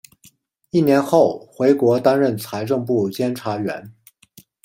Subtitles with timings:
[0.71, 3.93] 一年后回国担任财政部监察员。